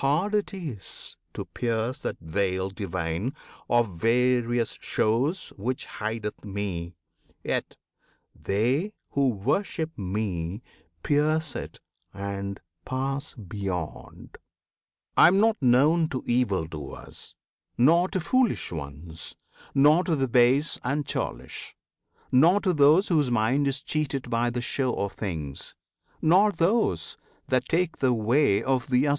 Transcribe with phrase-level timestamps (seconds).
[0.00, 3.34] Hard it is To pierce that veil divine
[3.68, 6.96] of various shows Which hideth Me;
[7.44, 7.76] yet
[8.34, 10.62] they who worship Me
[11.02, 11.78] Pierce it
[12.14, 14.38] and pass beyond.
[15.14, 17.36] I am not known To evil doers,
[17.76, 19.36] nor to foolish ones,
[19.74, 21.76] Nor to the base and churlish;
[22.32, 25.74] nor to those Whose mind is cheated by the show of things,
[26.22, 27.18] Nor those
[27.48, 29.14] that take the way of Asuras.